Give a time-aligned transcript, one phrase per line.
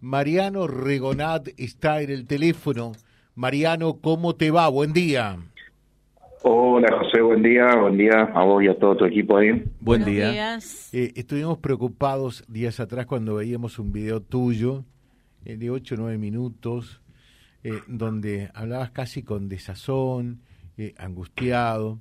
[0.00, 2.92] Mariano Regonat está en el teléfono.
[3.34, 4.68] Mariano, ¿cómo te va?
[4.68, 5.38] Buen día.
[6.42, 9.64] Hola José, buen día, buen día a vos y a todo tu equipo ahí.
[9.80, 10.56] Buen día.
[10.92, 14.84] Eh, estuvimos preocupados días atrás cuando veíamos un video tuyo
[15.44, 17.02] eh, de 8 o 9 minutos
[17.64, 20.42] eh, donde hablabas casi con desazón,
[20.96, 21.98] angustiado,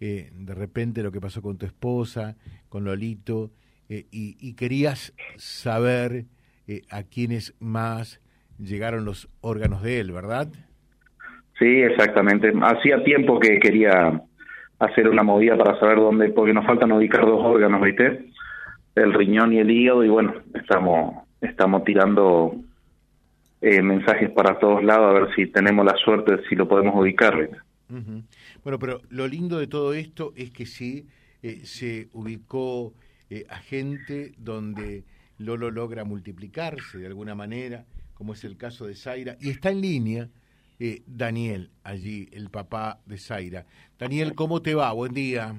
[0.00, 2.36] de repente lo que pasó con tu esposa,
[2.70, 3.50] con Lolito,
[3.88, 6.24] y, y, querías saber
[6.90, 8.20] a quiénes más
[8.58, 10.48] llegaron los órganos de él, ¿verdad?
[11.58, 12.52] Sí, exactamente.
[12.62, 14.20] Hacía tiempo que quería
[14.78, 18.26] hacer una movida para saber dónde, porque nos faltan ubicar dos órganos, ¿viste?
[18.94, 22.56] El riñón y el hígado, y bueno, estamos, estamos tirando
[23.60, 27.50] eh, mensajes para todos lados a ver si tenemos la suerte, si lo podemos ubicar.
[28.62, 31.06] Bueno, pero lo lindo de todo esto es que sí
[31.42, 32.92] eh, se ubicó
[33.30, 35.04] eh, a gente donde
[35.38, 39.80] Lolo logra multiplicarse de alguna manera, como es el caso de Zaira, y está en
[39.80, 40.28] línea
[40.80, 43.64] eh, Daniel, allí, el papá de Zaira.
[43.98, 44.92] Daniel, ¿cómo te va?
[44.92, 45.54] Buen día.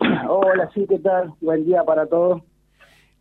[0.28, 1.32] Hola, sí, ¿qué tal?
[1.40, 2.42] Buen día para todos.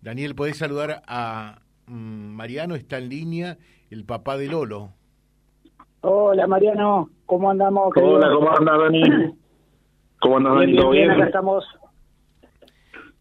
[0.01, 1.91] Daniel, ¿podés saludar a mm,
[2.35, 2.75] Mariano?
[2.75, 3.57] Está en línea,
[3.91, 4.89] el papá de Lolo.
[6.01, 7.93] Hola, Mariano, ¿cómo andamos?
[7.95, 9.33] Hola, ¿cómo anda, Daniel?
[10.19, 10.79] ¿Cómo andas, Daniel?
[10.79, 11.11] ¿Todo bien?
[11.11, 11.65] Acá estamos.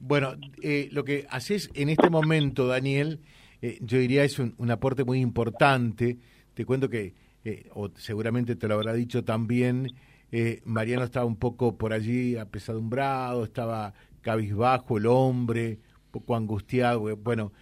[0.06, 3.18] Bueno, eh, lo que haces en este momento, Daniel,
[3.60, 6.16] eh, yo diría es un, aporte muy importante.
[6.54, 7.12] Te cuento que
[7.44, 9.88] eh, o seguramente te lo habrá dicho también,
[10.30, 17.16] eh, Mariano estaba un poco por allí apesadumbrado, estaba cabizbajo el hombre, un poco angustiado.
[17.16, 17.52] Bueno,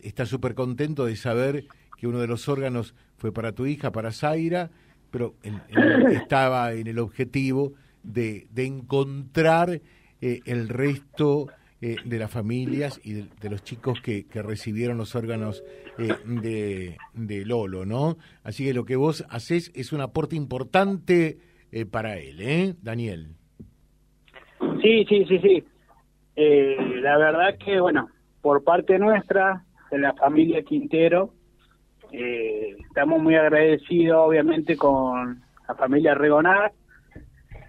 [0.00, 4.12] está súper contento de saber que uno de los órganos fue para tu hija, para
[4.12, 4.70] Zaira,
[5.10, 5.34] pero
[6.12, 7.72] estaba en el objetivo
[8.04, 9.80] de encontrar
[10.20, 11.48] el resto
[11.80, 15.62] eh, de las familias y de, los chicos que, recibieron los órganos
[15.96, 18.16] eh, de, Lolo, ¿no?
[18.42, 21.38] Así que lo que vos haces es un aporte importante
[21.70, 23.28] eh, para él, ¿eh, Daniel?
[24.82, 25.64] Sí, sí, sí, sí.
[26.34, 28.08] la verdad que, bueno,
[28.40, 31.32] por parte nuestra, de la familia Quintero,
[32.10, 36.72] estamos muy agradecidos, obviamente, con la familia Regonar,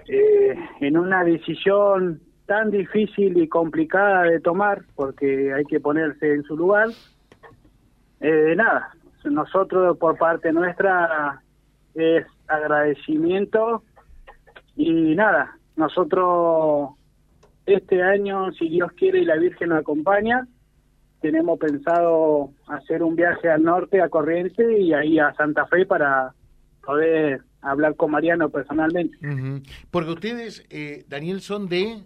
[0.08, 6.58] en una decisión tan difícil y complicada de tomar porque hay que ponerse en su
[6.58, 6.90] lugar.
[8.22, 8.92] Eh, nada,
[9.24, 11.44] nosotros por parte nuestra
[11.94, 13.84] es agradecimiento
[14.76, 16.90] y nada, nosotros
[17.68, 20.48] este año, si Dios quiere y la Virgen nos acompaña,
[21.22, 26.34] tenemos pensado hacer un viaje al norte, a Corrientes y ahí a Santa Fe para
[26.84, 29.16] poder hablar con Mariano personalmente.
[29.92, 32.02] Porque ustedes, eh, Daniel, son de...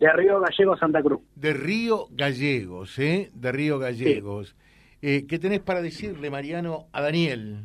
[0.00, 1.20] De Río Gallegos, Santa Cruz.
[1.34, 3.30] De Río Gallegos, ¿eh?
[3.34, 4.54] De Río Gallegos.
[5.02, 7.64] Eh, ¿Qué tenés para decirle, Mariano, a Daniel?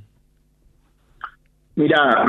[1.75, 2.25] Mira,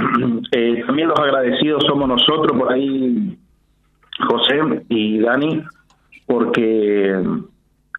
[0.52, 3.38] eh, también los agradecidos somos nosotros por ahí,
[4.26, 5.62] José y Dani,
[6.26, 7.10] porque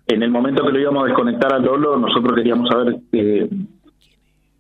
[0.08, 3.48] en el momento que lo íbamos a desconectar a Lolo, nosotros queríamos saber eh,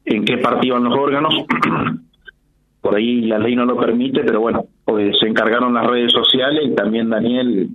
[0.05, 1.33] en qué partían los órganos.
[2.85, 6.65] Por ahí la ley no lo permite, pero bueno, pues se encargaron las redes sociales
[6.67, 7.67] y también Daniel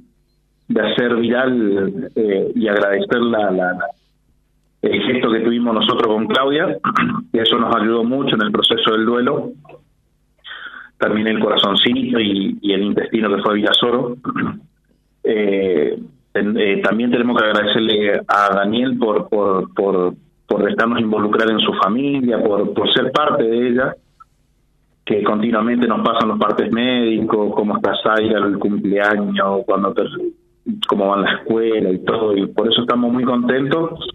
[0.69, 3.77] de hacer viral eh, y agradecer la, la,
[4.83, 6.79] el gesto que tuvimos nosotros con Claudia,
[7.33, 9.51] y eso nos ayudó mucho en el proceso del duelo.
[10.97, 14.17] También el corazoncito y, el intestino que fue Villasoro.
[15.25, 15.99] Eh,
[16.35, 20.15] eh, también tenemos que agradecerle a Daniel por, por, por,
[20.47, 23.97] por dejarnos involucrar en su familia, por, por ser parte de ella
[25.11, 29.93] que continuamente nos pasan los partes médicos, cómo está Zaira, el cumpleaños, cuando
[30.87, 34.07] cómo va la escuela y todo, y por eso estamos muy contentos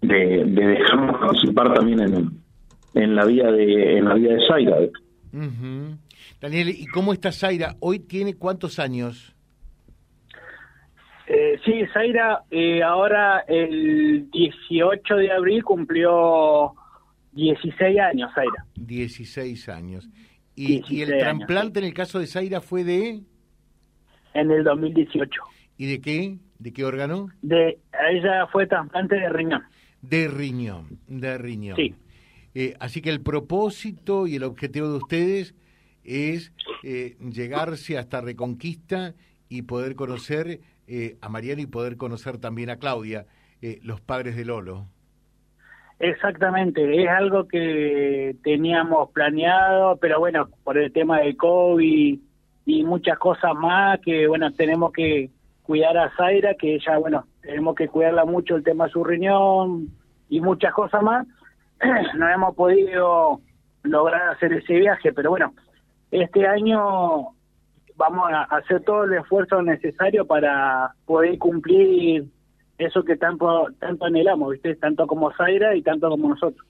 [0.00, 2.30] de, de dejarnos participar también en,
[2.94, 4.76] en la vida de en la vida de Zaira.
[6.40, 7.74] Daniel, ¿y cómo está Zaira?
[7.80, 9.34] ¿Hoy tiene cuántos años?
[11.26, 16.72] Eh, sí, Zaira eh, ahora el 18 de abril cumplió
[17.38, 18.66] 16 años, Zaira.
[18.74, 20.08] 16 años.
[20.56, 23.20] ¿Y, el trasplante en el caso de Zaira fue de...?
[24.34, 25.40] En el 2018.
[25.76, 26.38] ¿Y de qué?
[26.58, 27.28] ¿De qué órgano?
[27.42, 27.78] De,
[28.10, 29.62] ella fue trasplante de riñón.
[30.02, 31.76] De riñón, de riñón.
[31.76, 31.94] Sí.
[32.54, 35.54] Eh, así que el propósito y el objetivo de ustedes
[36.02, 36.52] es
[36.82, 39.14] eh, llegarse hasta Reconquista
[39.48, 43.26] y poder conocer eh, a Mariano y poder conocer también a Claudia,
[43.82, 44.88] los padres de Lolo.
[46.00, 52.20] Exactamente, es algo que teníamos planeado, pero bueno, por el tema del COVID
[52.66, 55.30] y muchas cosas más, que bueno, tenemos que
[55.64, 59.88] cuidar a Zaira, que ella, bueno, tenemos que cuidarla mucho el tema de su riñón
[60.28, 61.26] y muchas cosas más.
[62.16, 63.40] no hemos podido
[63.82, 65.52] lograr hacer ese viaje, pero bueno,
[66.12, 67.32] este año
[67.96, 72.24] vamos a hacer todo el esfuerzo necesario para poder cumplir
[72.78, 74.76] eso que tanto tanto anhelamos, ¿viste?
[74.76, 76.66] Tanto como Zaira y tanto como nosotros.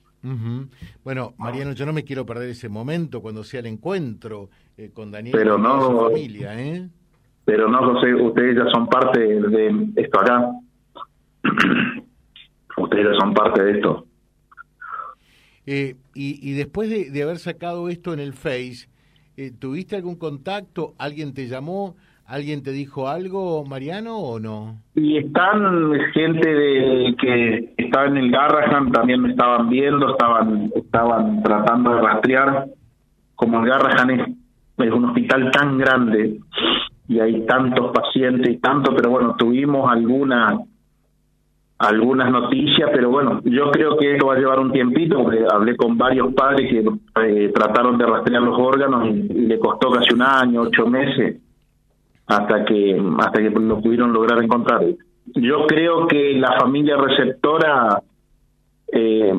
[1.03, 5.11] Bueno, Mariano, yo no me quiero perder ese momento cuando sea el encuentro eh, con
[5.11, 6.89] Daniel pero y no, su familia, ¿eh?
[7.45, 10.51] Pero no, José, ustedes ya son parte de esto acá.
[12.77, 14.05] ustedes ya son parte de esto.
[15.65, 18.89] Eh, y, y, después de, de, haber sacado esto en el Face,
[19.37, 20.95] eh, ¿tuviste algún contacto?
[20.97, 21.95] ¿Alguien te llamó?
[22.29, 24.75] ¿Alguien te dijo algo, Mariano, o no?
[24.93, 31.41] Y están gente de que estaba en el Garrahan, también me estaban viendo, estaban estaban
[31.41, 32.67] tratando de rastrear.
[33.33, 34.27] Como el Garrahan es,
[34.77, 36.39] es un hospital tan grande
[37.07, 40.59] y hay tantos pacientes y tanto, pero bueno, tuvimos alguna
[41.79, 45.75] algunas noticias, pero bueno, yo creo que esto va a llevar un tiempito, porque hablé
[45.75, 46.85] con varios padres que
[47.23, 51.37] eh, trataron de rastrear los órganos y, y, le costó casi un año, ocho meses,
[52.29, 54.81] hasta que hasta que lo pudieron lograr encontrar.
[55.35, 58.01] Yo creo que la familia receptora,
[58.93, 59.33] eh,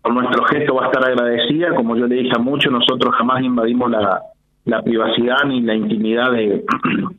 [0.00, 3.42] por nuestro gesto, va a estar agradecida, como yo le dije a muchos, nosotros jamás
[3.42, 4.22] invadimos la,
[4.64, 6.64] la privacidad ni la intimidad de,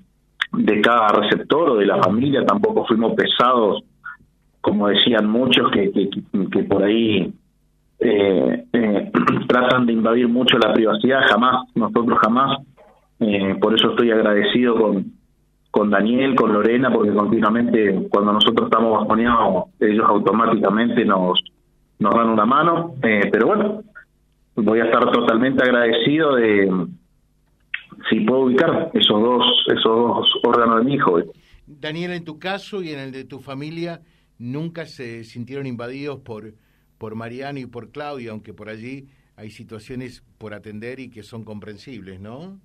[0.53, 3.83] de cada receptor o de la familia, tampoco fuimos pesados
[4.61, 6.09] como decían muchos, que, que,
[6.51, 7.33] que por ahí
[7.99, 9.11] eh, eh,
[9.47, 12.59] tratan de invadir mucho la privacidad, jamás, nosotros jamás.
[13.21, 15.13] Eh, por eso estoy agradecido con,
[15.69, 21.39] con Daniel, con Lorena, porque continuamente cuando nosotros estamos bajoneados, ellos automáticamente nos,
[21.99, 22.95] nos dan una mano.
[23.03, 23.83] Eh, pero bueno,
[24.55, 26.87] voy a estar totalmente agradecido de
[28.09, 31.19] si puedo ubicar esos dos, esos dos órganos de mi hijo.
[31.67, 34.01] Daniel, en tu caso y en el de tu familia,
[34.39, 36.55] nunca se sintieron invadidos por,
[36.97, 41.43] por Mariano y por Claudia, aunque por allí hay situaciones por atender y que son
[41.43, 42.59] comprensibles, ¿no?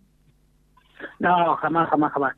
[1.18, 2.36] No, jamás, jamás, jamás.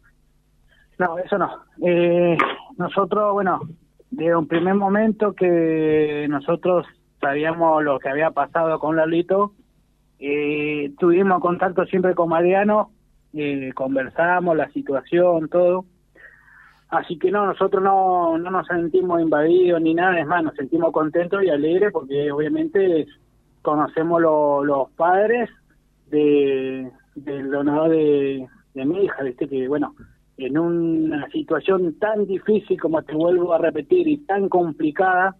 [0.98, 1.50] No, eso no.
[1.84, 2.36] Eh,
[2.76, 3.60] nosotros, bueno,
[4.10, 6.86] desde un primer momento que nosotros
[7.20, 9.52] sabíamos lo que había pasado con Lalito,
[10.18, 12.90] eh, tuvimos contacto siempre con Mariano,
[13.32, 15.84] eh, conversamos la situación, todo
[16.88, 20.90] Así que no, nosotros no, no nos sentimos invadidos ni nada, es más, nos sentimos
[20.90, 23.06] contentos y alegres porque obviamente
[23.60, 25.50] conocemos los padres
[26.06, 28.48] de, del donador de,
[28.78, 29.94] de mi hija, viste que bueno,
[30.36, 35.36] en una situación tan difícil como te vuelvo a repetir y tan complicada,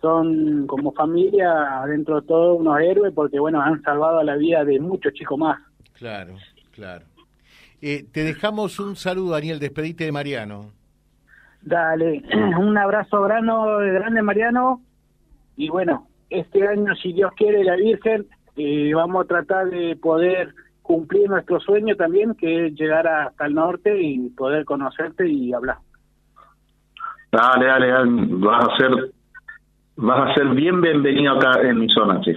[0.00, 4.78] son como familia dentro de todo unos héroes porque bueno, han salvado la vida de
[4.78, 5.60] muchos chicos más.
[5.94, 6.36] Claro,
[6.70, 7.04] claro.
[7.80, 10.72] Eh, te dejamos un saludo, Daniel, despedite de Mariano.
[11.62, 12.22] Dale,
[12.58, 14.80] un abrazo grande, grande Mariano.
[15.56, 18.26] Y bueno, este año, si Dios quiere, la Virgen,
[18.56, 20.54] eh, vamos a tratar de poder
[20.88, 25.76] cumplir nuestro sueño también, que es llegar hasta el norte y poder conocerte y hablar.
[27.30, 28.10] Dale, dale, dale.
[28.30, 29.12] vas a ser,
[29.96, 32.32] vas a ser bien bienvenido acá en mi zona, sí.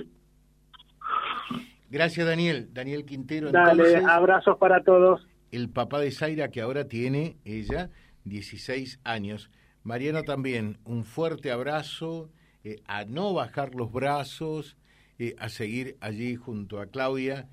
[1.89, 2.67] Gracias, Daniel.
[2.73, 3.51] Daniel Quintero.
[3.51, 5.25] Dale, entonces, abrazos para todos.
[5.53, 7.89] El papá de Zaira, que ahora tiene ella
[8.25, 9.49] 16 años.
[9.83, 12.29] Mariano también, un fuerte abrazo,
[12.65, 14.75] eh, a no bajar los brazos,
[15.19, 17.47] eh, a seguir allí junto a Claudia,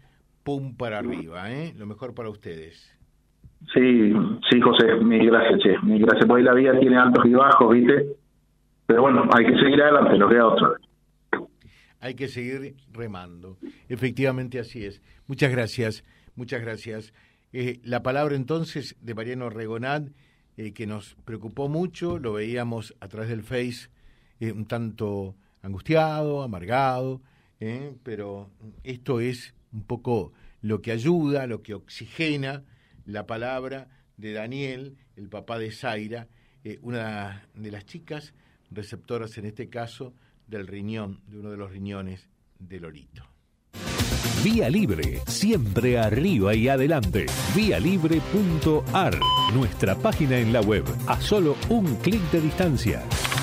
[0.48, 1.74] pum para arriba, ¿eh?
[1.76, 2.90] Lo mejor para ustedes.
[3.74, 4.14] Sí,
[4.48, 6.24] sí, José, mil gracias, che, mil gracias.
[6.26, 8.16] Pues la vida tiene altos y bajos, ¿viste?
[8.86, 10.78] Pero bueno, hay que seguir adelante, no queda otra vez.
[12.00, 13.58] Hay que seguir remando.
[13.90, 15.02] Efectivamente así es.
[15.26, 16.02] Muchas gracias,
[16.34, 17.12] muchas gracias.
[17.52, 20.08] Eh, la palabra entonces de Mariano Regonat
[20.56, 23.90] eh, que nos preocupó mucho, lo veíamos a través del Face
[24.40, 27.20] eh, un tanto angustiado, amargado,
[28.02, 28.48] pero
[28.82, 32.64] esto es un poco lo que ayuda, lo que oxigena
[33.04, 36.28] la palabra de Daniel, el papá de Zaira,
[36.64, 38.34] eh, una de las chicas
[38.70, 40.14] receptoras en este caso
[40.46, 43.24] del riñón, de uno de los riñones de Lorito.
[44.44, 47.26] Vía Libre, siempre arriba y adelante.
[47.56, 49.18] Vialibre.ar,
[49.52, 53.02] nuestra página en la web, a solo un clic de distancia.